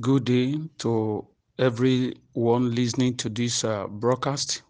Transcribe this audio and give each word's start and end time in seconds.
Good 0.00 0.24
day 0.24 0.58
to 0.78 1.26
everyone 1.58 2.74
listening 2.74 3.14
to 3.18 3.28
this 3.28 3.62
uh, 3.62 3.86
broadcast. 3.88 4.62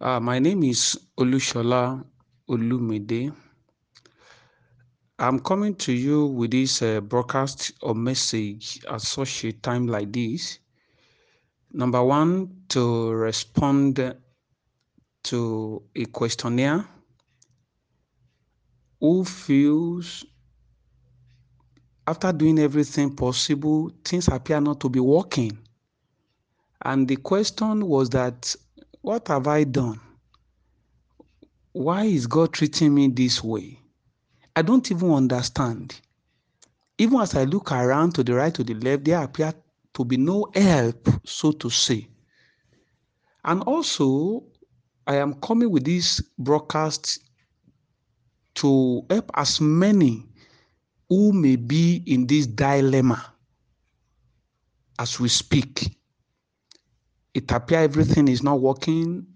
Uh, 0.00 0.18
my 0.18 0.40
name 0.40 0.64
is 0.64 0.98
Olushola 1.16 2.04
Olumide. 2.48 3.32
I'm 5.16 5.38
coming 5.38 5.76
to 5.76 5.92
you 5.92 6.26
with 6.26 6.50
this 6.50 6.82
uh, 6.82 7.00
broadcast 7.00 7.70
or 7.82 7.94
message 7.94 8.80
at 8.90 9.00
such 9.00 9.44
a 9.44 9.52
time 9.52 9.86
like 9.86 10.12
this. 10.12 10.58
Number 11.72 12.02
one, 12.02 12.64
to 12.70 13.12
respond 13.12 14.16
to 15.22 15.82
a 15.94 16.04
questionnaire 16.06 16.84
who 18.98 19.24
feels 19.24 20.24
after 22.10 22.32
doing 22.32 22.58
everything 22.58 23.14
possible, 23.14 23.88
things 24.04 24.26
appear 24.26 24.60
not 24.60 24.80
to 24.80 24.88
be 24.88 24.98
working. 24.98 25.56
And 26.82 27.06
the 27.06 27.14
question 27.14 27.86
was 27.86 28.10
that, 28.10 28.52
what 29.02 29.28
have 29.28 29.46
I 29.46 29.62
done? 29.62 30.00
Why 31.70 32.06
is 32.06 32.26
God 32.26 32.52
treating 32.52 32.92
me 32.96 33.06
this 33.06 33.44
way? 33.44 33.78
I 34.56 34.62
don't 34.62 34.90
even 34.90 35.12
understand. 35.12 36.00
Even 36.98 37.20
as 37.20 37.36
I 37.36 37.44
look 37.44 37.70
around 37.70 38.16
to 38.16 38.24
the 38.24 38.34
right, 38.34 38.52
to 38.54 38.64
the 38.64 38.74
left, 38.74 39.04
there 39.04 39.22
appear 39.22 39.54
to 39.94 40.04
be 40.04 40.16
no 40.16 40.48
help, 40.52 41.08
so 41.24 41.52
to 41.52 41.70
say. 41.70 42.08
And 43.44 43.62
also, 43.62 44.42
I 45.06 45.14
am 45.14 45.34
coming 45.34 45.70
with 45.70 45.84
this 45.84 46.20
broadcast 46.36 47.20
to 48.54 49.06
help 49.08 49.30
as 49.34 49.60
many 49.60 50.26
who 51.10 51.32
may 51.32 51.56
be 51.56 52.04
in 52.06 52.24
this 52.26 52.46
dilemma 52.46 53.34
as 54.98 55.18
we 55.18 55.28
speak. 55.28 55.98
It 57.34 57.50
appears 57.50 57.84
everything 57.84 58.28
is 58.28 58.42
not 58.42 58.60
working. 58.60 59.26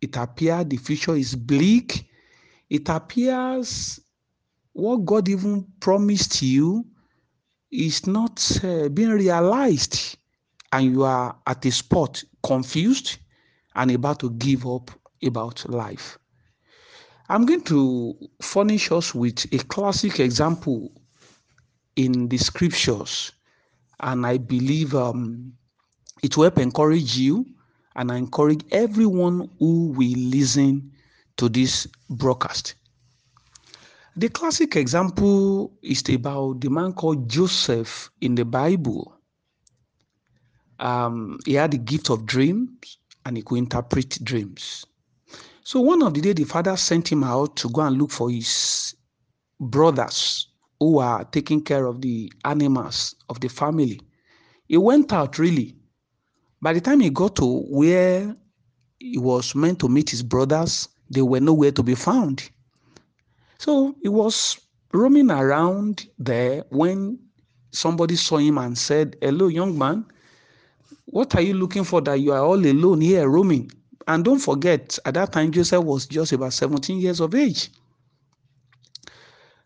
It 0.00 0.16
appears 0.16 0.64
the 0.64 0.78
future 0.78 1.14
is 1.14 1.34
bleak. 1.34 2.08
It 2.70 2.88
appears 2.88 4.00
what 4.72 5.04
God 5.04 5.28
even 5.28 5.66
promised 5.80 6.40
you 6.40 6.86
is 7.70 8.06
not 8.06 8.64
uh, 8.64 8.88
being 8.88 9.10
realized, 9.10 10.16
and 10.72 10.86
you 10.86 11.04
are 11.04 11.36
at 11.46 11.64
a 11.66 11.70
spot 11.70 12.22
confused 12.42 13.18
and 13.74 13.90
about 13.90 14.20
to 14.20 14.30
give 14.30 14.66
up 14.66 14.90
about 15.22 15.68
life. 15.68 16.18
I'm 17.28 17.44
going 17.44 17.62
to 17.64 18.14
furnish 18.40 18.90
us 18.90 19.14
with 19.14 19.46
a 19.52 19.58
classic 19.64 20.20
example 20.20 20.90
in 21.98 22.28
the 22.28 22.38
scriptures, 22.38 23.32
and 23.98 24.24
I 24.24 24.38
believe 24.38 24.94
um, 24.94 25.52
it 26.22 26.36
will 26.36 26.44
help 26.44 26.58
encourage 26.58 27.18
you 27.18 27.44
and 27.96 28.12
I 28.12 28.16
encourage 28.16 28.64
everyone 28.70 29.50
who 29.58 29.88
will 29.88 30.16
listen 30.16 30.92
to 31.36 31.48
this 31.48 31.88
broadcast. 32.08 32.76
The 34.16 34.28
classic 34.28 34.76
example 34.76 35.72
is 35.82 36.04
about 36.08 36.60
the 36.60 36.70
man 36.70 36.92
called 36.92 37.28
Joseph 37.28 38.10
in 38.20 38.36
the 38.36 38.44
Bible. 38.44 39.16
Um, 40.78 41.40
he 41.44 41.54
had 41.54 41.72
the 41.72 41.78
gift 41.78 42.10
of 42.10 42.26
dreams 42.26 42.98
and 43.26 43.36
he 43.36 43.42
could 43.42 43.58
interpret 43.58 44.22
dreams. 44.22 44.84
So 45.64 45.80
one 45.80 46.02
of 46.02 46.14
the 46.14 46.20
day, 46.20 46.32
the 46.32 46.44
father 46.44 46.76
sent 46.76 47.10
him 47.10 47.24
out 47.24 47.56
to 47.56 47.68
go 47.68 47.80
and 47.80 47.98
look 47.98 48.12
for 48.12 48.30
his 48.30 48.94
brothers 49.58 50.46
who 50.80 50.98
are 50.98 51.24
taking 51.24 51.60
care 51.62 51.86
of 51.86 52.00
the 52.00 52.32
animals 52.44 53.14
of 53.28 53.40
the 53.40 53.48
family. 53.48 54.00
He 54.68 54.76
went 54.76 55.12
out 55.12 55.38
really. 55.38 55.76
By 56.60 56.72
the 56.72 56.80
time 56.80 57.00
he 57.00 57.10
got 57.10 57.36
to 57.36 57.60
where 57.68 58.36
he 58.98 59.18
was 59.18 59.54
meant 59.54 59.78
to 59.80 59.88
meet 59.88 60.10
his 60.10 60.22
brothers, 60.22 60.88
they 61.10 61.22
were 61.22 61.40
nowhere 61.40 61.72
to 61.72 61.82
be 61.82 61.94
found. 61.94 62.50
So 63.58 63.96
he 64.02 64.08
was 64.08 64.58
roaming 64.92 65.30
around 65.30 66.06
there 66.18 66.64
when 66.70 67.18
somebody 67.70 68.16
saw 68.16 68.38
him 68.38 68.58
and 68.58 68.76
said, 68.76 69.16
Hello, 69.20 69.48
young 69.48 69.76
man, 69.76 70.04
what 71.06 71.34
are 71.34 71.40
you 71.40 71.54
looking 71.54 71.84
for 71.84 72.00
that 72.02 72.20
you 72.20 72.32
are 72.32 72.44
all 72.44 72.64
alone 72.64 73.00
here 73.00 73.28
roaming? 73.28 73.70
And 74.06 74.24
don't 74.24 74.38
forget, 74.38 74.98
at 75.04 75.14
that 75.14 75.32
time, 75.32 75.52
Joseph 75.52 75.84
was 75.84 76.06
just 76.06 76.32
about 76.32 76.52
17 76.52 76.98
years 76.98 77.20
of 77.20 77.34
age. 77.34 77.70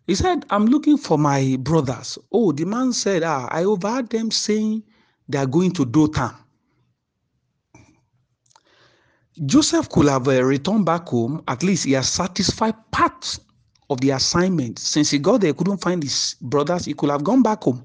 He 0.06 0.14
said, 0.14 0.44
I'm 0.50 0.66
looking 0.66 0.98
for 0.98 1.16
my 1.16 1.56
brothers. 1.60 2.18
Oh, 2.32 2.52
the 2.52 2.64
man 2.64 2.92
said, 2.92 3.22
ah, 3.22 3.48
I 3.50 3.64
overheard 3.64 4.10
them 4.10 4.30
saying 4.30 4.82
they 5.28 5.38
are 5.38 5.46
going 5.46 5.72
to 5.72 5.84
Dothan. 5.84 6.34
Joseph 9.46 9.88
could 9.88 10.08
have 10.08 10.28
uh, 10.28 10.44
returned 10.44 10.84
back 10.84 11.08
home. 11.08 11.42
At 11.48 11.62
least 11.62 11.84
he 11.84 11.92
has 11.92 12.08
satisfied 12.08 12.74
part 12.90 13.38
of 13.88 14.00
the 14.00 14.10
assignment. 14.10 14.78
Since 14.78 15.10
he 15.10 15.18
got 15.18 15.40
there, 15.40 15.54
couldn't 15.54 15.80
find 15.80 16.02
his 16.02 16.36
brothers, 16.40 16.84
he 16.84 16.94
could 16.94 17.10
have 17.10 17.24
gone 17.24 17.42
back 17.42 17.62
home. 17.62 17.84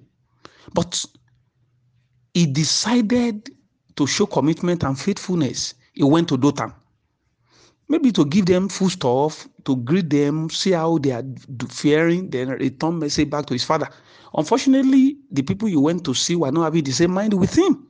But 0.73 1.05
he 2.33 2.45
decided 2.45 3.49
to 3.95 4.07
show 4.07 4.25
commitment 4.25 4.83
and 4.83 4.99
faithfulness. 4.99 5.75
He 5.93 6.03
went 6.03 6.27
to 6.29 6.37
Dothan. 6.37 6.73
Maybe 7.89 8.11
to 8.11 8.25
give 8.25 8.45
them 8.45 8.67
food 8.67 8.91
stuff, 8.91 9.47
to 9.63 9.77
greet 9.77 10.09
them, 10.09 10.49
see 10.49 10.71
how 10.71 10.97
they 10.97 11.11
are 11.11 11.23
faring, 11.69 12.29
then 12.29 12.49
return 12.49 12.99
message 12.99 13.29
back 13.29 13.45
to 13.45 13.53
his 13.53 13.63
father. 13.63 13.87
Unfortunately, 14.33 15.17
the 15.31 15.41
people 15.41 15.69
you 15.69 15.79
went 15.79 16.03
to 16.03 16.13
see 16.13 16.35
were 16.35 16.51
not 16.51 16.65
having 16.65 16.83
the 16.83 16.91
same 16.91 17.11
mind 17.11 17.33
with 17.33 17.57
him. 17.57 17.87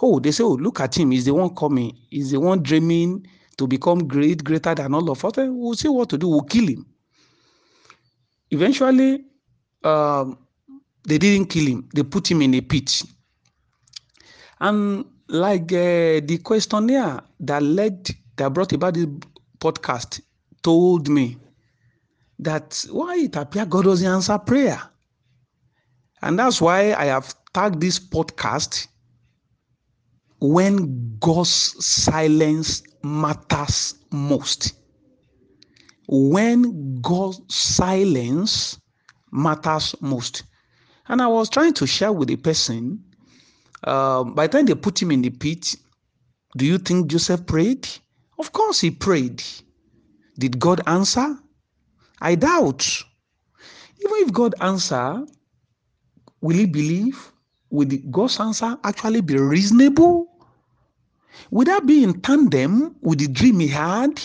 Oh, 0.00 0.20
they 0.20 0.30
say, 0.32 0.44
oh, 0.44 0.52
look 0.52 0.80
at 0.80 0.98
him. 0.98 1.10
He's 1.10 1.24
the 1.24 1.32
one 1.32 1.54
coming. 1.54 1.96
He's 2.10 2.30
the 2.30 2.40
one 2.40 2.62
dreaming 2.62 3.26
to 3.56 3.66
become 3.66 4.06
great, 4.06 4.44
greater 4.44 4.74
than 4.74 4.92
all 4.92 5.10
of 5.10 5.24
us. 5.24 5.32
We'll 5.36 5.74
see 5.74 5.88
what 5.88 6.10
to 6.10 6.18
do. 6.18 6.28
We'll 6.28 6.42
kill 6.42 6.68
him. 6.68 6.86
Eventually, 8.50 9.24
um, 9.82 10.38
they 11.08 11.16
didn't 11.16 11.46
kill 11.46 11.66
him. 11.66 11.88
They 11.94 12.02
put 12.02 12.30
him 12.30 12.42
in 12.42 12.54
a 12.54 12.60
pit. 12.60 13.02
And 14.60 15.06
like 15.28 15.72
uh, 15.72 16.20
the 16.22 16.40
questionnaire 16.44 17.20
that 17.40 17.62
led, 17.62 18.10
that 18.36 18.52
brought 18.52 18.72
about 18.72 18.94
this 18.94 19.06
podcast 19.58 20.20
told 20.62 21.08
me 21.08 21.36
that 22.38 22.84
why 22.90 23.16
it 23.16 23.36
appears 23.36 23.66
God 23.66 23.84
doesn't 23.84 24.06
answer 24.06 24.38
prayer. 24.38 24.80
And 26.22 26.38
that's 26.38 26.60
why 26.60 26.92
I 26.94 27.06
have 27.06 27.34
tagged 27.52 27.80
this 27.80 27.98
podcast 27.98 28.88
when 30.40 31.16
God's 31.18 31.84
silence 31.84 32.82
matters 33.02 33.94
most. 34.10 34.74
When 36.08 37.00
God's 37.00 37.40
silence 37.54 38.78
matters 39.32 39.94
most. 40.00 40.44
And 41.08 41.22
I 41.22 41.26
was 41.26 41.48
trying 41.48 41.74
to 41.74 41.86
share 41.86 42.12
with 42.12 42.30
a 42.30 42.36
person, 42.36 43.02
um, 43.84 44.34
by 44.34 44.46
the 44.46 44.58
time 44.58 44.66
they 44.66 44.74
put 44.74 45.00
him 45.00 45.10
in 45.10 45.22
the 45.22 45.30
pit, 45.30 45.74
do 46.56 46.64
you 46.66 46.78
think 46.78 47.08
Joseph 47.08 47.46
prayed? 47.46 47.88
Of 48.38 48.52
course 48.52 48.80
he 48.80 48.90
prayed. 48.90 49.42
Did 50.38 50.58
God 50.58 50.80
answer? 50.86 51.38
I 52.20 52.34
doubt. 52.34 53.02
Even 53.98 54.16
if 54.18 54.32
God 54.32 54.54
answer, 54.60 55.24
will 56.40 56.56
he 56.56 56.66
believe? 56.66 57.32
Will 57.70 57.88
God's 58.10 58.38
answer 58.40 58.76
actually 58.84 59.20
be 59.20 59.36
reasonable? 59.38 60.28
Would 61.50 61.68
that 61.68 61.86
be 61.86 62.02
in 62.02 62.20
tandem 62.20 62.96
with 63.00 63.18
the 63.18 63.28
dream 63.28 63.60
he 63.60 63.68
had? 63.68 64.22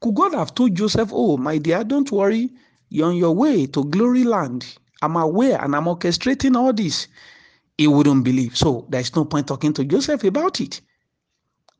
Could 0.00 0.14
God 0.14 0.34
have 0.34 0.54
told 0.54 0.74
Joseph, 0.74 1.10
Oh, 1.12 1.36
my 1.36 1.58
dear, 1.58 1.84
don't 1.84 2.10
worry, 2.10 2.50
you're 2.88 3.08
on 3.08 3.16
your 3.16 3.34
way 3.34 3.66
to 3.66 3.84
glory 3.84 4.24
land. 4.24 4.66
I'm 5.02 5.16
aware 5.16 5.62
and 5.62 5.74
I'm 5.74 5.84
orchestrating 5.84 6.56
all 6.56 6.72
this. 6.72 7.08
He 7.78 7.86
wouldn't 7.86 8.24
believe. 8.24 8.56
So 8.56 8.86
there's 8.90 9.14
no 9.16 9.24
point 9.24 9.46
talking 9.46 9.72
to 9.74 9.84
Joseph 9.84 10.24
about 10.24 10.60
it. 10.60 10.80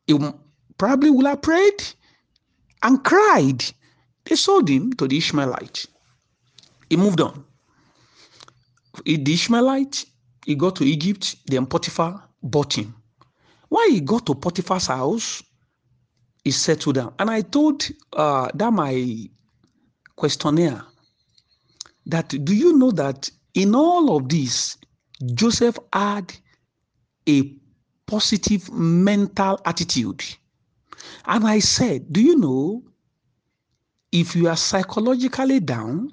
He 0.07 0.15
probably 0.81 1.11
would 1.11 1.27
have 1.27 1.43
prayed 1.43 1.83
and 2.83 3.05
cried. 3.05 3.63
They 4.25 4.35
sold 4.35 4.67
him 4.67 4.95
to 4.95 5.07
the 5.07 5.19
Ishmaelite. 5.19 5.85
He 6.89 6.97
moved 6.97 7.21
on. 7.21 7.45
The 9.05 9.35
Ishmaelite, 9.35 10.07
he 10.47 10.55
got 10.55 10.77
to 10.77 10.85
Egypt, 10.85 11.37
then 11.47 11.67
Potiphar 11.67 12.25
bought 12.43 12.79
him. 12.79 12.95
When 13.69 13.91
he 13.91 14.01
got 14.01 14.25
to 14.25 14.35
Potiphar's 14.35 14.87
house, 14.87 15.43
he 16.45 16.51
settled 16.51 16.95
down. 16.95 17.13
And 17.19 17.31
I 17.31 17.43
told 17.43 17.87
uh, 18.15 18.49
that 18.55 18.73
my 18.73 19.29
questionnaire 20.17 20.83
that 22.07 22.29
do 22.29 22.55
you 22.55 22.79
know 22.79 22.91
that 22.93 23.29
in 23.53 23.75
all 23.75 24.17
of 24.17 24.31
this, 24.31 24.79
Joseph 25.35 25.79
had 25.93 26.33
a 27.29 27.55
positive 28.07 28.73
mental 28.73 29.61
attitude. 29.67 30.25
And 31.27 31.47
I 31.47 31.59
said, 31.59 32.13
do 32.13 32.21
you 32.21 32.37
know 32.37 32.83
if 34.13 34.35
you 34.35 34.49
are 34.49 34.57
psychologically 34.57 35.61
down, 35.61 36.11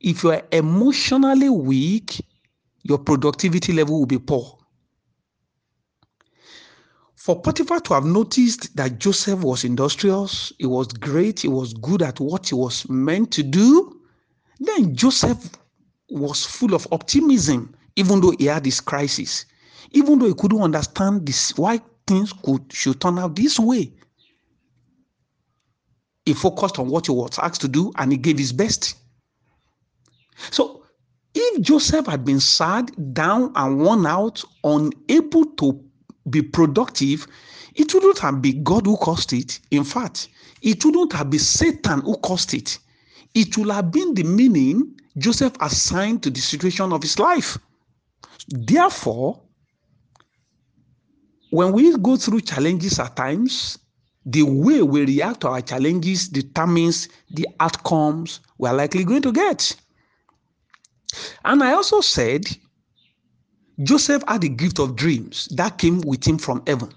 if 0.00 0.24
you 0.24 0.32
are 0.32 0.42
emotionally 0.50 1.48
weak, 1.48 2.20
your 2.82 2.98
productivity 2.98 3.72
level 3.72 4.00
will 4.00 4.06
be 4.06 4.18
poor. 4.18 4.58
For 7.14 7.40
Potiphar 7.40 7.78
to 7.80 7.94
have 7.94 8.04
noticed 8.04 8.74
that 8.76 8.98
Joseph 8.98 9.40
was 9.40 9.62
industrious, 9.62 10.52
he 10.58 10.66
was 10.66 10.88
great, 10.88 11.40
he 11.40 11.48
was 11.48 11.72
good 11.74 12.02
at 12.02 12.18
what 12.18 12.48
he 12.48 12.56
was 12.56 12.88
meant 12.88 13.30
to 13.32 13.44
do, 13.44 14.00
then 14.58 14.96
Joseph 14.96 15.50
was 16.10 16.44
full 16.44 16.74
of 16.74 16.88
optimism, 16.90 17.74
even 17.94 18.20
though 18.20 18.34
he 18.36 18.46
had 18.46 18.64
this 18.64 18.80
crisis, 18.80 19.46
even 19.92 20.18
though 20.18 20.26
he 20.26 20.34
couldn't 20.34 20.60
understand 20.60 21.24
this 21.24 21.56
why 21.56 21.80
things 22.08 22.32
could 22.32 22.64
should 22.72 23.00
turn 23.00 23.20
out 23.20 23.36
this 23.36 23.56
way. 23.60 23.92
He 26.24 26.34
focused 26.34 26.78
on 26.78 26.88
what 26.88 27.06
he 27.06 27.12
was 27.12 27.38
asked 27.38 27.60
to 27.62 27.68
do 27.68 27.92
and 27.96 28.12
he 28.12 28.18
gave 28.18 28.38
his 28.38 28.52
best. 28.52 28.96
So 30.50 30.84
if 31.34 31.62
Joseph 31.62 32.06
had 32.06 32.24
been 32.24 32.40
sad, 32.40 32.90
down, 33.14 33.52
and 33.56 33.78
worn 33.78 34.06
out, 34.06 34.44
unable 34.64 35.46
to 35.56 35.82
be 36.30 36.42
productive, 36.42 37.26
it 37.74 37.92
wouldn't 37.92 38.18
have 38.18 38.42
been 38.42 38.62
God 38.62 38.86
who 38.86 38.96
caused 38.96 39.32
it. 39.32 39.58
In 39.70 39.84
fact, 39.84 40.28
it 40.60 40.84
wouldn't 40.84 41.12
have 41.12 41.30
been 41.30 41.40
Satan 41.40 42.00
who 42.02 42.16
caused 42.18 42.54
it. 42.54 42.78
It 43.34 43.56
would 43.56 43.70
have 43.70 43.90
been 43.90 44.14
the 44.14 44.24
meaning 44.24 44.94
Joseph 45.18 45.54
assigned 45.60 46.22
to 46.22 46.30
the 46.30 46.40
situation 46.40 46.92
of 46.92 47.02
his 47.02 47.18
life. 47.18 47.58
Therefore, 48.48 49.40
when 51.50 51.72
we 51.72 51.96
go 51.98 52.16
through 52.16 52.42
challenges 52.42 52.98
at 52.98 53.16
times, 53.16 53.78
the 54.24 54.42
way 54.42 54.82
we 54.82 55.04
react 55.04 55.40
to 55.40 55.48
our 55.48 55.60
challenges 55.60 56.28
determines 56.28 57.08
the 57.30 57.46
outcomes 57.60 58.40
we're 58.58 58.72
likely 58.72 59.04
going 59.04 59.22
to 59.22 59.32
get. 59.32 59.74
And 61.44 61.62
I 61.62 61.72
also 61.72 62.00
said 62.00 62.46
Joseph 63.82 64.22
had 64.28 64.42
the 64.42 64.48
gift 64.48 64.78
of 64.78 64.96
dreams 64.96 65.48
that 65.56 65.78
came 65.78 66.00
with 66.02 66.24
him 66.24 66.38
from 66.38 66.62
heaven. 66.66 66.90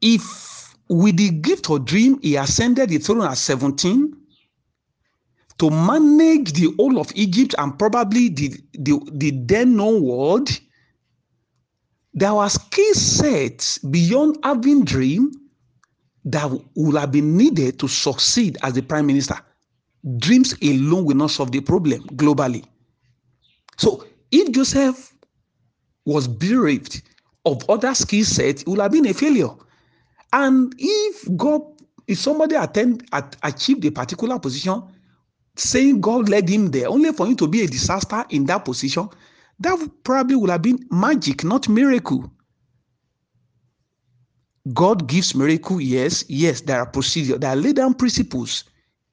If 0.00 0.74
with 0.88 1.16
the 1.16 1.30
gift 1.30 1.70
of 1.70 1.86
dream 1.86 2.20
he 2.20 2.36
ascended 2.36 2.90
the 2.90 2.98
throne 2.98 3.22
at 3.22 3.38
17 3.38 4.14
to 5.58 5.70
manage 5.70 6.52
the 6.52 6.74
whole 6.76 6.98
of 6.98 7.10
Egypt 7.14 7.54
and 7.56 7.78
probably 7.78 8.28
the, 8.28 8.54
the, 8.74 9.00
the 9.12 9.30
then 9.46 9.76
known 9.76 10.02
world, 10.02 10.50
there 12.12 12.34
was 12.34 12.54
skill 12.54 12.94
sets 12.94 13.78
beyond 13.78 14.36
having 14.42 14.84
dream 14.84 15.32
that 16.24 16.50
will 16.74 16.96
have 16.98 17.12
been 17.12 17.36
needed 17.36 17.78
to 17.78 17.88
succeed 17.88 18.56
as 18.62 18.74
the 18.74 18.82
prime 18.82 19.06
minister. 19.06 19.36
Dreams 20.18 20.54
alone 20.62 21.04
will 21.04 21.16
not 21.16 21.30
solve 21.30 21.52
the 21.52 21.60
problem 21.60 22.02
globally. 22.08 22.64
So 23.76 24.06
if 24.30 24.50
Joseph 24.52 25.14
was 26.06 26.28
bereft 26.28 27.02
of 27.46 27.68
other 27.68 27.94
skill 27.94 28.24
sets, 28.24 28.62
it 28.62 28.68
would 28.68 28.80
have 28.80 28.92
been 28.92 29.06
a 29.06 29.14
failure. 29.14 29.50
And 30.32 30.74
if 30.78 31.36
God, 31.36 31.62
if 32.06 32.18
somebody 32.18 32.56
attend, 32.56 33.06
at, 33.12 33.36
achieved 33.42 33.84
a 33.84 33.90
particular 33.90 34.38
position, 34.38 34.82
saying 35.56 36.00
God 36.00 36.28
led 36.28 36.48
him 36.48 36.70
there, 36.70 36.88
only 36.88 37.12
for 37.12 37.26
him 37.26 37.36
to 37.36 37.46
be 37.46 37.62
a 37.62 37.66
disaster 37.66 38.24
in 38.30 38.44
that 38.46 38.64
position, 38.64 39.08
that 39.60 39.88
probably 40.02 40.36
would 40.36 40.50
have 40.50 40.62
been 40.62 40.78
magic, 40.90 41.44
not 41.44 41.68
miracle. 41.68 42.30
God 44.72 45.06
gives 45.06 45.34
miracle, 45.34 45.80
yes, 45.80 46.24
yes, 46.28 46.62
there 46.62 46.80
are 46.80 46.86
procedures, 46.86 47.38
there 47.38 47.50
are 47.50 47.56
laid 47.56 47.76
down 47.76 47.94
principles 47.94 48.64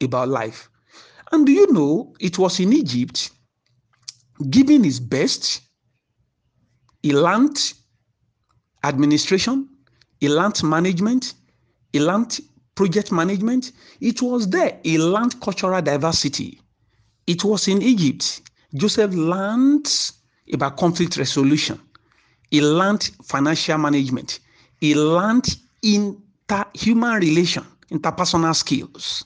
about 0.02 0.30
life. 0.30 0.70
And 1.32 1.46
do 1.46 1.52
you 1.52 1.72
know 1.74 2.14
it 2.20 2.40
was 2.40 2.60
in 2.60 2.72
Egypt, 2.74 3.32
giving 4.50 4.84
his 4.84 5.00
best, 5.00 5.62
he 7.04 7.14
learned 7.14 7.58
administration, 8.84 9.68
he 10.20 10.30
learned 10.30 10.64
management, 10.64 11.34
he 11.92 12.00
learned 12.00 12.40
project 12.76 13.12
management. 13.12 13.74
It 14.00 14.22
was 14.22 14.50
there 14.50 14.80
he 14.84 14.98
learned 14.98 15.40
cultural 15.42 15.82
diversity. 15.82 16.62
It 17.28 17.44
was 17.44 17.68
in 17.68 17.82
Egypt. 17.82 18.42
Joseph 18.74 19.14
learned 19.14 19.88
about 20.54 20.78
conflict 20.78 21.18
resolution. 21.18 21.80
He 22.50 22.62
learned 22.62 23.04
financial 23.24 23.78
management. 23.78 24.40
He 24.82 24.96
learned 24.96 25.46
interhuman 25.84 27.22
relation, 27.22 27.64
interpersonal 27.92 28.56
skills. 28.56 29.24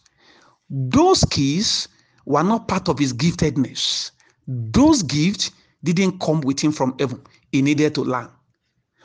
Those 0.69 1.21
skills 1.21 1.87
were 2.25 2.43
not 2.43 2.67
part 2.67 2.89
of 2.89 2.99
his 2.99 3.13
giftedness. 3.13 4.11
Those 4.47 5.01
gifts 5.01 5.51
didn't 5.83 6.19
come 6.19 6.41
with 6.41 6.59
him 6.59 6.71
from 6.71 6.95
heaven. 6.99 7.21
He 7.51 7.61
needed 7.61 7.95
to 7.95 8.01
learn. 8.03 8.29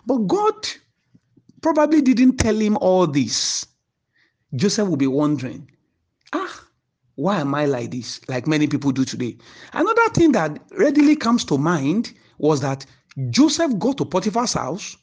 But 0.07 0.27
God 0.27 0.55
probably 1.63 2.03
didn't 2.03 2.39
tell 2.39 2.57
him 2.57 2.77
all 2.79 3.07
this. 3.07 3.67
Joseph 4.57 4.89
will 4.89 4.97
be 4.97 5.07
wondering, 5.07 5.71
ah, 6.33 6.65
why 7.15 7.39
am 7.41 7.55
I 7.55 7.67
like 7.67 7.93
this? 7.93 8.21
Like 8.29 8.49
many 8.49 8.67
people 8.67 8.91
do 8.91 9.05
today. 9.05 9.37
Another 9.73 10.09
thing 10.15 10.33
that 10.33 10.59
readily 10.73 11.15
comes 11.15 11.45
to 11.45 11.59
mind 11.59 12.13
was 12.39 12.61
that 12.63 12.87
Joseph 13.29 13.79
got 13.79 13.99
to 13.99 14.05
Potiphar's 14.05 14.55
house, 14.55 14.97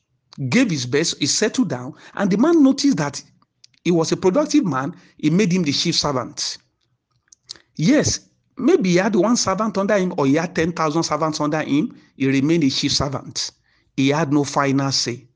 gave 0.49 0.69
his 0.69 0.85
best, 0.85 1.17
he 1.19 1.25
settled 1.27 1.69
down, 1.69 1.93
and 2.15 2.29
the 2.29 2.37
man 2.37 2.61
noticed 2.63 2.97
that 2.97 3.23
he 3.83 3.91
was 3.91 4.11
a 4.11 4.17
productive 4.17 4.65
man. 4.65 4.93
He 5.17 5.29
made 5.29 5.53
him 5.53 5.63
the 5.63 5.71
chief 5.71 5.95
servant. 5.95 6.57
Yes, 7.75 8.19
maybe 8.57 8.89
he 8.89 8.95
had 8.97 9.15
one 9.15 9.37
servant 9.37 9.77
under 9.77 9.97
him 9.97 10.13
or 10.17 10.25
he 10.25 10.35
had 10.35 10.55
10,000 10.55 11.03
servants 11.03 11.39
under 11.39 11.61
him. 11.61 11.95
He 12.17 12.27
remained 12.27 12.65
a 12.65 12.69
chief 12.69 12.91
servant. 12.91 13.51
He 13.95 14.09
had 14.09 14.33
no 14.33 14.43
final 14.43 14.91
say. 14.91 15.27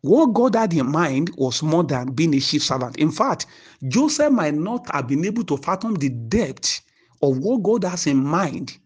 What 0.00 0.34
God 0.34 0.56
had 0.56 0.74
in 0.74 0.90
mind 0.90 1.30
was 1.36 1.62
more 1.62 1.84
than 1.84 2.10
being 2.10 2.34
a 2.34 2.40
chief 2.40 2.64
servant. 2.64 2.96
In 2.96 3.12
fact, 3.12 3.46
Joseph 3.86 4.32
might 4.32 4.54
not 4.54 4.92
have 4.92 5.06
been 5.06 5.24
able 5.24 5.44
to 5.44 5.56
fathom 5.56 5.94
the 5.94 6.08
depth 6.08 6.80
of 7.22 7.38
what 7.38 7.62
God 7.62 7.84
has 7.84 8.08
in 8.08 8.16
mind 8.16 8.76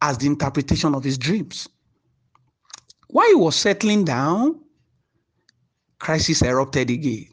as 0.00 0.18
the 0.18 0.26
interpretation 0.26 0.94
of 0.94 1.02
his 1.02 1.18
dreams. 1.18 1.68
While 3.08 3.28
he 3.28 3.34
was 3.34 3.56
settling 3.56 4.04
down, 4.04 4.60
crisis 5.98 6.42
erupted 6.42 6.90
again. 6.90 7.28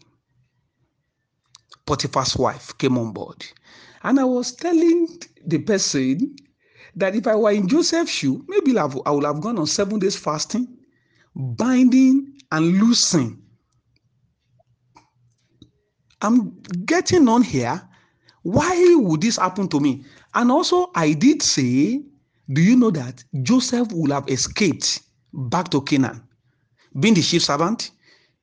Potiphar's 1.85 2.37
wife 2.37 2.77
came 2.77 2.97
on 2.97 3.11
board. 3.11 3.45
And 4.03 4.19
I 4.19 4.23
was 4.23 4.53
telling 4.53 5.07
the 5.45 5.59
person 5.59 6.35
that 6.95 7.15
if 7.15 7.27
I 7.27 7.35
were 7.35 7.51
in 7.51 7.67
Joseph's 7.67 8.11
shoe, 8.11 8.45
maybe 8.47 8.77
I 8.77 8.85
would 8.85 9.23
have 9.23 9.41
gone 9.41 9.57
on 9.57 9.67
seven 9.67 9.99
days 9.99 10.15
fasting, 10.15 10.67
binding 11.35 12.33
and 12.51 12.79
loosing. 12.79 13.41
I'm 16.21 16.57
getting 16.85 17.27
on 17.27 17.41
here. 17.41 17.81
Why 18.43 18.95
would 18.95 19.21
this 19.21 19.37
happen 19.37 19.67
to 19.69 19.79
me? 19.79 20.05
And 20.33 20.51
also, 20.51 20.91
I 20.95 21.13
did 21.13 21.41
say, 21.41 22.03
do 22.51 22.61
you 22.61 22.75
know 22.75 22.91
that 22.91 23.23
Joseph 23.41 23.91
would 23.91 24.11
have 24.11 24.29
escaped 24.29 25.01
back 25.33 25.69
to 25.69 25.81
Canaan? 25.81 26.21
Being 26.99 27.15
the 27.15 27.21
chief 27.21 27.43
servant, 27.43 27.91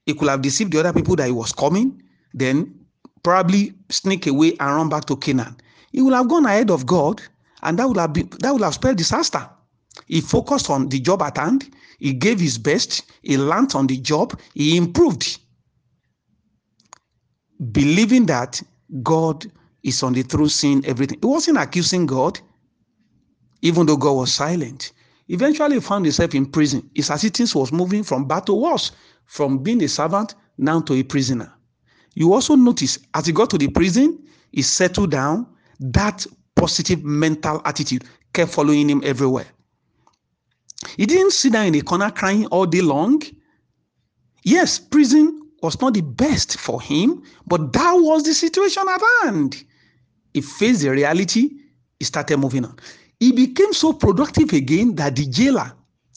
he 0.07 0.15
could 0.15 0.29
have 0.29 0.43
deceived 0.43 0.73
the 0.73 0.81
other 0.81 0.93
people 0.93 1.17
that 1.17 1.27
he 1.27 1.33
was 1.33 1.53
coming, 1.53 2.03
then 2.35 2.75
probably 3.23 3.75
sneak 3.89 4.27
away 4.27 4.57
and 4.59 4.77
run 4.77 4.89
back 4.89 5.05
to 5.07 5.17
Canaan. 5.17 5.57
He 5.93 6.03
would 6.03 6.15
have 6.15 6.29
gone 6.29 6.47
ahead 6.47 6.71
of 6.71 6.87
God, 6.87 7.21
and 7.63 7.79
that 7.79 7.87
would 7.87 7.97
have 7.97 8.13
been 8.13 8.29
that 8.41 8.53
would 8.53 8.63
have 8.63 8.75
spelled 8.75 8.97
disaster. 8.97 9.49
He 10.07 10.21
focused 10.21 10.71
on 10.71 10.89
the 10.89 11.01
job 11.01 11.23
at 11.23 11.37
hand. 11.37 11.69
He 11.99 12.13
gave 12.13 12.41
his 12.41 12.59
best. 12.59 13.03
He 13.23 13.37
learned 13.37 13.75
on 13.75 13.87
the 13.87 13.99
job. 13.99 14.39
He 14.55 14.77
improved. 14.77 15.39
Believing 17.73 18.27
that 18.27 18.63
God 19.03 19.51
is 19.83 20.03
on 20.03 20.15
the 20.15 20.23
throne, 20.23 20.49
seeing 20.49 20.85
everything. 20.87 21.19
He 21.21 21.27
wasn't 21.27 21.59
accusing 21.59 22.07
God, 22.07 22.41
even 23.63 23.87
though 23.87 23.97
God 23.97 24.13
was 24.13 24.33
silent. 24.33 24.93
Eventually, 25.33 25.79
found 25.79 26.05
himself 26.05 26.35
in 26.35 26.45
prison. 26.47 26.91
His 26.93 27.09
assistance 27.09 27.55
was 27.55 27.71
moving 27.71 28.03
from 28.03 28.27
bad 28.27 28.47
to 28.47 28.55
worse, 28.55 28.91
from 29.27 29.59
being 29.63 29.81
a 29.85 29.87
servant 29.89 30.35
now 30.59 30.81
to 30.81 30.95
a 30.95 31.05
prisoner. 31.05 31.55
You 32.15 32.33
also 32.35 32.57
notice 32.57 32.99
as 33.15 33.27
he 33.27 33.33
got 33.33 33.49
to 33.51 33.59
the 33.59 33.69
prison, 33.69 34.19
he 34.51 34.63
settled 34.63 35.13
down. 35.13 35.47
That 35.79 36.27
positive 36.57 37.05
mental 37.05 37.63
attitude 37.65 38.05
kept 38.33 38.51
following 38.51 38.91
him 38.91 39.03
everywhere. 39.05 39.47
He 40.97 41.07
didn't 41.07 41.31
sit 41.31 41.53
down 41.53 41.67
in 41.67 41.77
a 41.77 41.83
corner 41.83 42.11
crying 42.11 42.47
all 42.47 42.67
day 42.67 42.81
long. 42.81 43.23
Yes, 44.43 44.81
prison 44.81 45.49
was 45.63 45.81
not 45.81 45.95
the 45.95 46.01
best 46.01 46.59
for 46.59 46.83
him, 46.83 47.23
but 47.47 47.73
that 47.73 47.93
was 47.93 48.25
the 48.25 48.35
situation 48.35 48.83
at 48.89 49.01
hand. 49.23 49.63
He 50.35 50.41
faced 50.41 50.83
the 50.83 50.91
reality, 50.91 51.51
he 52.01 52.05
started 52.05 52.39
moving 52.39 52.65
on. 52.65 52.77
He 53.21 53.33
became 53.33 53.73
so 53.75 53.93
productive 53.93 54.53
again 54.55 54.95
that 54.97 55.15
the 55.15 55.27
jailer 55.27 55.73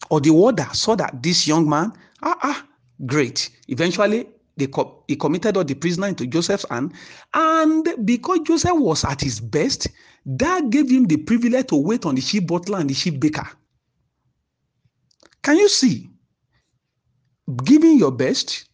or 0.10 0.22
the 0.22 0.32
warder 0.32 0.68
saw 0.72 0.96
that 0.96 1.22
this 1.22 1.46
young 1.48 1.68
man, 1.70 1.92
ah, 2.22 2.38
ah, 2.42 2.68
great. 3.06 3.50
Eventually, 3.68 4.28
they 4.56 4.68
co- 4.68 5.04
he 5.08 5.16
committed 5.16 5.58
all 5.58 5.64
the 5.66 5.74
prisoner 5.74 6.08
into 6.08 6.26
Joseph's 6.28 6.66
hand. 6.70 6.94
And 7.34 7.88
because 8.06 8.40
Joseph 8.46 8.76
was 8.78 9.04
at 9.04 9.20
his 9.22 9.40
best, 9.42 9.88
that 10.26 10.70
gave 10.70 10.90
him 10.90 11.06
the 11.06 11.18
privilege 11.18 11.68
to 11.68 11.76
wait 11.76 12.06
on 12.06 12.16
the 12.16 12.22
chief 12.22 12.48
butler 12.48 12.80
and 12.80 12.90
the 12.90 12.94
chief 12.94 13.20
baker. 13.20 13.48
Can 15.42 15.58
you 15.58 15.68
see? 15.68 16.10
Giving 17.66 17.98
your 18.00 18.12
best, 18.12 18.70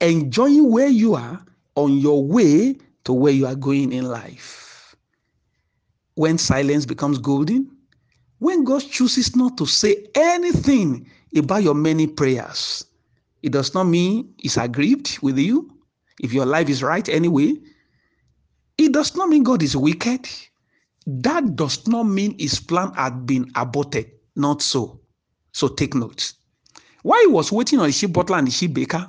enjoying 0.00 0.70
where 0.70 0.86
you 0.86 1.14
are 1.14 1.44
on 1.74 1.98
your 1.98 2.24
way 2.24 2.76
to 3.02 3.12
where 3.12 3.32
you 3.32 3.46
are 3.46 3.56
going 3.56 3.92
in 3.92 4.04
life. 4.04 4.63
When 6.14 6.38
silence 6.38 6.86
becomes 6.86 7.18
golden, 7.18 7.70
when 8.38 8.64
God 8.64 8.82
chooses 8.82 9.34
not 9.34 9.56
to 9.58 9.66
say 9.66 10.06
anything 10.14 11.10
about 11.36 11.62
your 11.62 11.74
many 11.74 12.06
prayers, 12.06 12.84
it 13.42 13.52
does 13.52 13.74
not 13.74 13.84
mean 13.84 14.32
He's 14.38 14.56
aggrieved 14.56 15.18
with 15.20 15.38
you. 15.38 15.70
If 16.20 16.32
your 16.32 16.46
life 16.46 16.68
is 16.68 16.82
right 16.82 17.08
anyway, 17.08 17.54
it 18.78 18.92
does 18.92 19.16
not 19.16 19.28
mean 19.28 19.42
God 19.42 19.62
is 19.62 19.76
wicked. 19.76 20.28
That 21.06 21.56
does 21.56 21.86
not 21.86 22.04
mean 22.04 22.36
His 22.38 22.60
plan 22.60 22.92
had 22.94 23.26
been 23.26 23.50
aborted. 23.54 24.10
Not 24.36 24.62
so. 24.62 25.00
So 25.52 25.68
take 25.68 25.94
note. 25.94 26.32
While 27.02 27.20
he 27.20 27.26
was 27.26 27.52
waiting 27.52 27.78
on 27.78 27.86
the 27.86 27.92
sheep 27.92 28.12
butler 28.12 28.38
and 28.38 28.46
the 28.46 28.50
sheep 28.50 28.72
baker, 28.74 29.06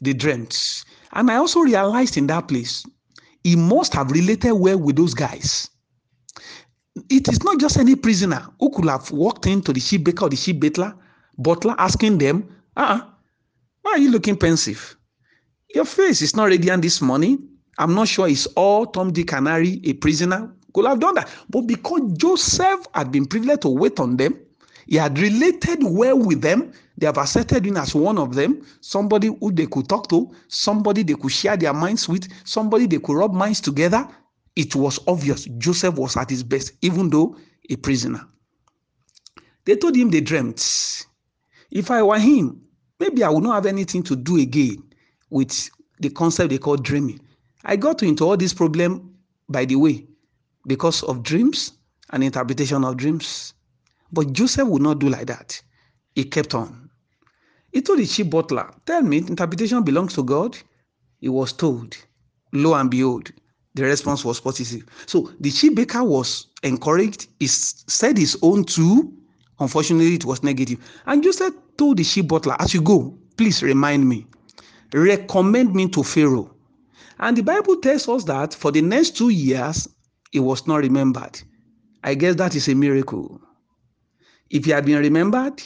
they 0.00 0.12
dreamt. 0.12 0.84
And 1.12 1.30
I 1.30 1.36
also 1.36 1.60
realized 1.60 2.16
in 2.16 2.26
that 2.28 2.48
place, 2.48 2.84
he 3.44 3.56
must 3.56 3.92
have 3.94 4.10
related 4.10 4.52
well 4.52 4.78
with 4.78 4.96
those 4.96 5.14
guys. 5.14 5.68
It 7.08 7.28
is 7.28 7.42
not 7.42 7.58
just 7.58 7.78
any 7.78 7.96
prisoner 7.96 8.46
who 8.60 8.70
could 8.70 8.88
have 8.88 9.10
walked 9.10 9.46
into 9.46 9.72
the 9.72 9.80
sheep 9.80 10.04
baker 10.04 10.26
or 10.26 10.28
the 10.28 10.36
sheep 10.36 10.60
butler, 10.60 10.94
butler 11.38 11.74
asking 11.78 12.18
them, 12.18 12.48
uh-uh, 12.76 13.00
why 13.82 13.92
are 13.92 13.98
you 13.98 14.10
looking 14.10 14.36
pensive? 14.36 14.96
Your 15.74 15.84
face 15.84 16.22
is 16.22 16.36
not 16.36 16.48
radiant 16.48 16.82
this 16.82 17.00
morning. 17.00 17.48
I'm 17.78 17.94
not 17.94 18.08
sure 18.08 18.28
it's 18.28 18.46
all 18.56 18.86
Tom 18.86 19.12
Dick 19.12 19.28
Canary, 19.28 19.80
a 19.84 19.94
prisoner, 19.94 20.52
could 20.74 20.86
have 20.86 21.00
done 21.00 21.14
that. 21.14 21.30
But 21.48 21.62
because 21.62 22.12
Joseph 22.16 22.86
had 22.94 23.10
been 23.10 23.26
privileged 23.26 23.62
to 23.62 23.68
wait 23.70 23.98
on 23.98 24.16
them, 24.16 24.38
he 24.86 24.96
had 24.96 25.18
related 25.18 25.80
well 25.82 26.18
with 26.18 26.40
them. 26.40 26.72
They 26.98 27.06
have 27.06 27.18
accepted 27.18 27.66
him 27.66 27.76
as 27.76 27.94
one 27.94 28.18
of 28.18 28.34
them, 28.34 28.64
somebody 28.80 29.28
who 29.28 29.52
they 29.52 29.66
could 29.66 29.88
talk 29.88 30.08
to, 30.10 30.30
somebody 30.48 31.02
they 31.02 31.14
could 31.14 31.32
share 31.32 31.56
their 31.56 31.72
minds 31.72 32.08
with, 32.08 32.28
somebody 32.44 32.86
they 32.86 32.98
could 32.98 33.16
rub 33.16 33.32
minds 33.32 33.60
together. 33.60 34.06
It 34.54 34.74
was 34.76 34.98
obvious 35.06 35.44
Joseph 35.58 35.94
was 35.96 36.16
at 36.16 36.30
his 36.30 36.42
best, 36.42 36.72
even 36.82 37.10
though 37.10 37.36
a 37.70 37.76
prisoner. 37.76 38.26
They 39.64 39.76
told 39.76 39.96
him 39.96 40.10
they 40.10 40.20
dreamt. 40.20 41.06
If 41.70 41.90
I 41.90 42.02
were 42.02 42.18
him, 42.18 42.60
maybe 43.00 43.24
I 43.24 43.30
would 43.30 43.42
not 43.44 43.54
have 43.54 43.66
anything 43.66 44.02
to 44.04 44.16
do 44.16 44.38
again 44.38 44.82
with 45.30 45.70
the 46.00 46.10
concept 46.10 46.50
they 46.50 46.58
call 46.58 46.76
dreaming. 46.76 47.20
I 47.64 47.76
got 47.76 48.02
into 48.02 48.24
all 48.24 48.36
this 48.36 48.52
problem, 48.52 49.14
by 49.48 49.64
the 49.64 49.76
way, 49.76 50.06
because 50.66 51.02
of 51.04 51.22
dreams 51.22 51.72
and 52.10 52.22
interpretation 52.22 52.84
of 52.84 52.96
dreams. 52.96 53.54
But 54.12 54.32
Joseph 54.32 54.68
would 54.68 54.82
not 54.82 54.98
do 54.98 55.08
like 55.08 55.26
that. 55.26 55.60
He 56.14 56.24
kept 56.24 56.54
on. 56.54 56.90
He 57.72 57.80
told 57.80 57.98
the 58.00 58.06
chief 58.06 58.28
butler, 58.28 58.70
Tell 58.84 59.02
me, 59.02 59.18
interpretation 59.18 59.82
belongs 59.82 60.14
to 60.14 60.22
God. 60.22 60.58
He 61.20 61.28
was 61.28 61.52
told. 61.52 61.96
Lo 62.52 62.74
and 62.74 62.90
behold, 62.90 63.32
the 63.74 63.84
response 63.84 64.24
was 64.24 64.40
positive. 64.40 64.84
So 65.06 65.30
the 65.40 65.50
chief 65.50 65.74
baker 65.74 66.04
was 66.04 66.48
encouraged. 66.62 67.28
He 67.40 67.46
said 67.46 68.18
his 68.18 68.36
own 68.42 68.64
too. 68.64 69.14
Unfortunately, 69.58 70.14
it 70.14 70.24
was 70.26 70.42
negative. 70.42 70.78
And 71.06 71.22
Joseph 71.22 71.54
told 71.78 71.96
the 71.96 72.04
chief 72.04 72.28
butler, 72.28 72.56
As 72.58 72.74
you 72.74 72.82
go, 72.82 73.16
please 73.36 73.62
remind 73.62 74.06
me, 74.06 74.26
recommend 74.92 75.74
me 75.74 75.88
to 75.88 76.02
Pharaoh. 76.02 76.54
And 77.18 77.36
the 77.36 77.42
Bible 77.42 77.76
tells 77.76 78.08
us 78.08 78.24
that 78.24 78.52
for 78.52 78.70
the 78.70 78.82
next 78.82 79.16
two 79.16 79.30
years, 79.30 79.88
he 80.32 80.40
was 80.40 80.66
not 80.66 80.76
remembered. 80.78 81.40
I 82.04 82.14
guess 82.14 82.34
that 82.34 82.54
is 82.54 82.68
a 82.68 82.74
miracle. 82.74 83.40
If 84.52 84.66
he 84.66 84.70
had 84.70 84.84
been 84.84 84.98
remembered, 84.98 85.62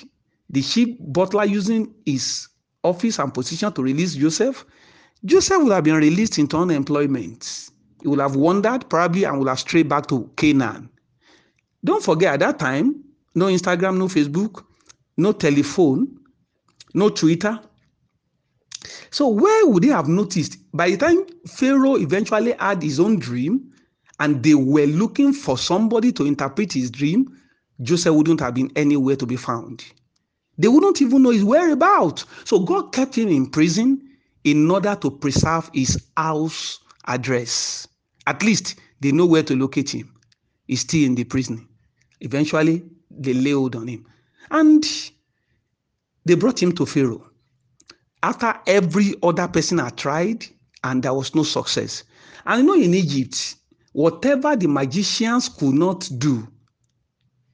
the 0.49 0.63
chief 0.63 0.97
butler 1.01 1.45
using 1.45 1.93
his 2.07 2.49
office 2.85 3.19
and 3.19 3.35
position 3.35 3.73
to 3.73 3.83
release 3.83 4.15
Joseph, 4.15 4.65
Joseph 5.25 5.61
would 5.63 5.73
have 5.73 5.83
been 5.83 5.97
released 5.97 6.39
into 6.39 6.57
unemployment. 6.57 7.71
He 8.01 8.09
would 8.09 8.21
have 8.21 8.37
wandered 8.37 8.89
probably 8.89 9.25
and 9.25 9.39
would 9.41 9.49
have 9.49 9.59
strayed 9.59 9.89
back 9.89 10.07
to 10.07 10.31
Canaan. 10.37 10.89
Don't 11.85 12.03
forget, 12.03 12.35
at 12.35 12.41
that 12.41 12.59
time, 12.61 13.03
no 13.35 13.47
Instagram, 13.47 13.99
no 13.99 14.07
Facebook, 14.07 14.65
no 15.17 15.33
telephone, 15.33 16.21
no 16.95 17.09
Twitter. 17.09 17.59
So, 19.11 19.29
where 19.29 19.67
would 19.67 19.83
they 19.83 19.89
have 19.89 20.09
noticed? 20.09 20.59
By 20.73 20.91
the 20.91 20.97
time 20.97 21.27
Pharaoh 21.47 21.97
eventually 21.97 22.55
had 22.59 22.85
his 22.85 23.01
own 23.01 23.19
dream 23.19 23.73
and 24.21 24.43
they 24.45 24.55
were 24.55 24.87
looking 24.87 25.33
for 25.33 25.59
somebody 25.59 26.13
to 26.13 26.25
interpret 26.25 26.73
his 26.73 26.91
dream, 26.91 27.37
Joseph 27.83 28.15
wouldn't 28.15 28.41
have 28.41 28.55
been 28.55 28.71
anywhere 28.77 29.17
to 29.17 29.27
be 29.27 29.37
found. 29.37 29.85
They 30.59 30.69
wouldn't 30.69 31.03
even 31.03 31.23
know 31.23 31.31
his 31.31 31.45
whereabouts. 31.45 32.25
So 32.45 32.61
God 32.61 32.93
kept 32.93 33.17
him 33.17 33.29
in 33.29 33.51
prison 33.51 34.09
in 34.45 34.71
order 34.71 34.97
to 34.97 35.11
preserve 35.11 35.71
his 35.75 36.03
house 36.17 36.81
address. 37.07 37.87
At 38.27 38.43
least 38.43 38.77
they 39.01 39.13
know 39.13 39.27
where 39.27 39.43
to 39.43 39.55
locate 39.55 39.91
him. 39.91 40.13
He's 40.67 40.81
still 40.81 41.05
in 41.05 41.15
the 41.15 41.25
prison. 41.25 41.69
Eventually, 42.21 42.85
they 43.11 43.35
lay 43.35 43.53
hold 43.53 43.77
on 43.77 43.89
him. 43.89 44.07
And 44.51 44.85
they 46.25 46.35
brought 46.35 46.63
him 46.63 46.73
to 46.73 46.87
Pharaoh. 46.87 47.29
After 48.23 48.59
every 48.67 49.15
other 49.23 49.47
person 49.47 49.79
had 49.79 49.97
tried, 49.97 50.47
and 50.83 51.03
there 51.03 51.15
was 51.15 51.35
no 51.35 51.43
success. 51.43 52.05
And 52.47 52.63
you 52.63 52.67
know, 52.67 52.83
in 52.83 52.95
Egypt, 52.95 53.57
whatever 53.93 54.57
the 54.57 54.67
magicians 54.67 55.49
could 55.49 55.75
not 55.75 56.09
do, 56.19 56.49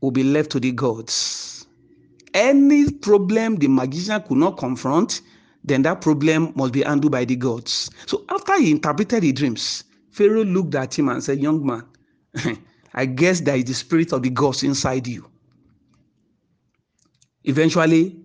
will 0.02 0.10
be 0.10 0.24
left 0.24 0.50
to 0.50 0.60
the 0.60 0.72
gods. 0.72 1.66
Any 2.34 2.90
problem 2.90 3.56
the 3.56 3.68
magician 3.68 4.20
could 4.22 4.36
not 4.36 4.58
confront, 4.58 5.22
then 5.64 5.82
that 5.82 6.00
problem 6.00 6.52
must 6.56 6.72
be 6.72 6.82
handled 6.82 7.12
by 7.12 7.24
the 7.24 7.36
gods. 7.36 7.88
So 8.06 8.24
after 8.28 8.58
he 8.60 8.72
interpreted 8.72 9.22
the 9.22 9.32
dreams, 9.32 9.84
Pharaoh 10.10 10.44
looked 10.44 10.74
at 10.74 10.98
him 10.98 11.08
and 11.08 11.22
said, 11.22 11.40
Young 11.40 11.64
man, 11.64 11.86
I 12.94 13.06
guess 13.06 13.40
there 13.40 13.56
is 13.56 13.64
the 13.64 13.74
spirit 13.74 14.12
of 14.12 14.22
the 14.22 14.30
gods 14.30 14.62
inside 14.62 15.06
you. 15.06 15.30
Eventually, 17.44 18.16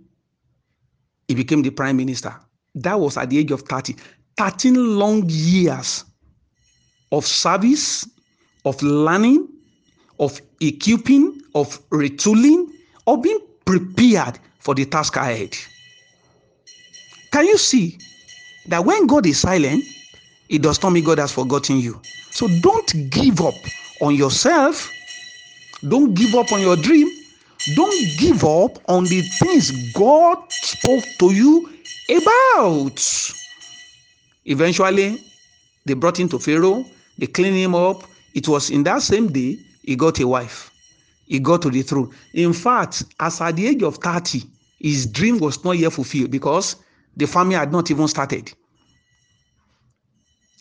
he 1.27 1.35
became 1.35 1.61
the 1.61 1.69
prime 1.69 1.97
minister. 1.97 2.35
That 2.75 2.99
was 2.99 3.17
at 3.17 3.29
the 3.29 3.37
age 3.39 3.51
of 3.51 3.61
30. 3.61 3.95
13 4.37 4.97
long 4.97 5.23
years 5.27 6.05
of 7.11 7.25
service, 7.25 8.07
of 8.65 8.81
learning, 8.81 9.47
of 10.19 10.41
equipping, 10.59 11.41
of 11.55 11.79
retooling, 11.89 12.71
or 13.05 13.21
being 13.21 13.39
prepared 13.65 14.39
for 14.59 14.75
the 14.75 14.85
task 14.85 15.15
ahead. 15.15 15.55
Can 17.31 17.45
you 17.45 17.57
see 17.57 17.97
that 18.67 18.83
when 18.83 19.07
God 19.07 19.25
is 19.25 19.39
silent, 19.39 19.83
it 20.49 20.61
does 20.61 20.81
not 20.81 20.91
mean 20.91 21.03
God 21.03 21.19
has 21.19 21.31
forgotten 21.31 21.79
you. 21.79 22.01
So 22.31 22.47
don't 22.61 23.09
give 23.09 23.41
up 23.41 23.53
on 24.01 24.15
yourself. 24.15 24.91
Don't 25.87 26.13
give 26.13 26.35
up 26.35 26.51
on 26.51 26.61
your 26.61 26.75
dream. 26.75 27.07
Don't 27.75 28.17
give 28.17 28.43
up 28.43 28.79
on 28.89 29.03
the 29.05 29.21
things 29.21 29.91
God 29.93 30.37
spoke 30.51 31.03
to 31.19 31.33
you 31.33 31.69
about. 32.09 33.03
Eventually, 34.45 35.21
they 35.85 35.93
brought 35.93 36.19
him 36.19 36.29
to 36.29 36.39
Pharaoh, 36.39 36.85
they 37.17 37.27
cleaned 37.27 37.57
him 37.57 37.75
up. 37.75 38.03
It 38.33 38.47
was 38.47 38.69
in 38.69 38.83
that 38.83 39.01
same 39.01 39.31
day 39.31 39.57
he 39.87 39.95
got 39.95 40.19
a 40.19 40.27
wife. 40.27 40.69
He 41.25 41.39
got 41.39 41.61
to 41.63 41.69
the 41.71 41.81
throne. 41.81 42.13
In 42.33 42.53
fact, 42.53 43.03
as 43.19 43.41
at 43.41 43.55
the 43.55 43.67
age 43.67 43.81
of 43.83 43.95
30, 43.95 44.43
his 44.79 45.07
dream 45.07 45.39
was 45.39 45.63
not 45.63 45.77
yet 45.77 45.93
fulfilled 45.93 46.29
because 46.29 46.75
the 47.15 47.25
family 47.25 47.55
had 47.55 47.71
not 47.71 47.89
even 47.89 48.07
started. 48.07 48.51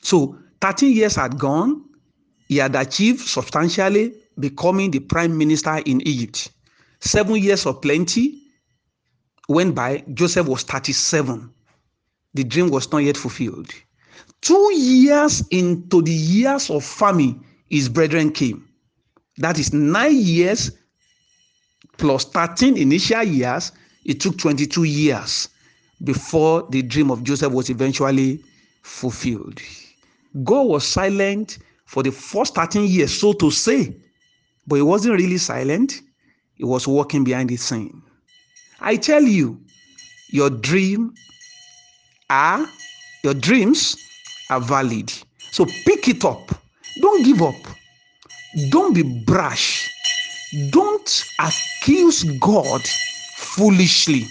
So 0.00 0.38
13 0.60 0.92
years 0.96 1.16
had 1.16 1.38
gone. 1.38 1.84
He 2.48 2.58
had 2.58 2.76
achieved 2.76 3.20
substantially 3.20 4.14
becoming 4.38 4.92
the 4.92 5.00
prime 5.00 5.36
minister 5.36 5.78
in 5.84 6.06
Egypt. 6.06 6.52
Seven 7.00 7.36
years 7.36 7.66
of 7.66 7.82
plenty 7.82 8.42
went 9.48 9.74
by. 9.74 10.04
Joseph 10.14 10.46
was 10.46 10.62
37. 10.62 11.50
The 12.34 12.44
dream 12.44 12.70
was 12.70 12.90
not 12.92 12.98
yet 12.98 13.16
fulfilled. 13.16 13.70
Two 14.40 14.72
years 14.72 15.42
into 15.50 16.00
the 16.00 16.12
years 16.12 16.70
of 16.70 16.84
famine, 16.84 17.44
his 17.68 17.88
brethren 17.88 18.30
came. 18.30 18.66
That 19.38 19.58
is 19.58 19.72
nine 19.72 20.16
years 20.16 20.70
plus 21.98 22.24
13 22.24 22.76
initial 22.76 23.22
years. 23.22 23.72
It 24.04 24.20
took 24.20 24.38
22 24.38 24.84
years 24.84 25.48
before 26.04 26.66
the 26.70 26.82
dream 26.82 27.10
of 27.10 27.22
Joseph 27.22 27.52
was 27.52 27.70
eventually 27.70 28.42
fulfilled. 28.82 29.60
God 30.44 30.66
was 30.66 30.86
silent 30.86 31.58
for 31.86 32.02
the 32.02 32.12
first 32.12 32.54
13 32.54 32.86
years, 32.86 33.18
so 33.18 33.32
to 33.34 33.50
say, 33.50 33.96
but 34.66 34.76
he 34.76 34.82
wasn't 34.82 35.14
really 35.14 35.38
silent. 35.38 36.02
He 36.54 36.64
was 36.64 36.86
walking 36.86 37.24
behind 37.24 37.50
the 37.50 37.56
scene. 37.56 38.02
I 38.80 38.96
tell 38.96 39.22
you, 39.22 39.60
your 40.30 40.50
dream 40.50 41.14
are 42.28 42.66
your 43.22 43.34
dreams 43.34 43.96
are 44.50 44.60
valid. 44.60 45.12
So 45.50 45.66
pick 45.84 46.08
it 46.08 46.24
up. 46.24 46.54
Don't 47.00 47.24
give 47.24 47.42
up. 47.42 47.54
Don't 48.70 48.94
be 48.94 49.02
brash. 49.02 49.90
Don't 50.70 51.24
accuse 51.38 52.24
God 52.40 52.80
foolishly. 53.36 54.26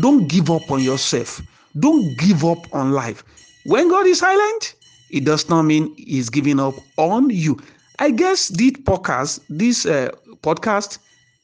Don't 0.00 0.26
give 0.26 0.50
up 0.50 0.72
on 0.72 0.82
yourself. 0.82 1.40
Don't 1.78 2.18
give 2.18 2.44
up 2.44 2.66
on 2.74 2.90
life. 2.90 3.22
When 3.66 3.88
God 3.88 4.06
is 4.06 4.18
silent, 4.18 4.74
it 5.10 5.24
does 5.24 5.48
not 5.48 5.62
mean 5.62 5.94
He's 5.96 6.28
giving 6.30 6.58
up 6.58 6.74
on 6.96 7.30
you. 7.30 7.56
I 8.00 8.10
guess 8.10 8.48
this 8.48 8.72
podcast, 8.72 9.38
this 9.48 9.86
uh, 9.86 10.10
podcast, 10.42 10.98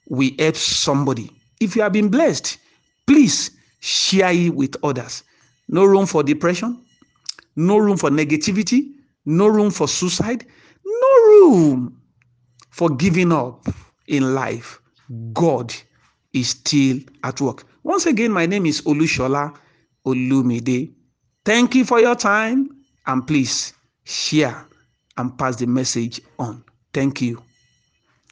will 0.08 0.32
help 0.40 0.56
somebody. 0.56 1.30
If 1.60 1.76
you 1.76 1.82
have 1.82 1.92
been 1.92 2.08
blessed, 2.08 2.58
please 3.06 3.52
share 3.78 4.32
it 4.32 4.56
with 4.56 4.74
others. 4.82 5.22
No 5.68 5.84
room 5.84 6.06
for 6.06 6.24
depression, 6.24 6.84
no 7.54 7.78
room 7.78 7.96
for 7.96 8.10
negativity, 8.10 8.90
no 9.26 9.46
room 9.46 9.70
for 9.70 9.86
suicide, 9.86 10.44
no 10.84 11.08
room 11.26 11.99
for 12.70 12.90
giving 12.90 13.32
up 13.32 13.66
in 14.08 14.34
life. 14.34 14.80
God 15.32 15.74
is 16.32 16.50
still 16.50 16.98
at 17.24 17.40
work. 17.40 17.64
Once 17.82 18.06
again, 18.06 18.30
my 18.30 18.46
name 18.46 18.66
is 18.66 18.82
Olushola 18.82 19.54
Olumide. 20.06 20.92
Thank 21.44 21.74
you 21.74 21.84
for 21.84 22.00
your 22.00 22.14
time 22.14 22.70
and 23.06 23.26
please 23.26 23.72
share 24.04 24.66
and 25.16 25.36
pass 25.38 25.56
the 25.56 25.66
message 25.66 26.20
on. 26.38 26.64
Thank 26.92 27.20
you. 27.22 27.42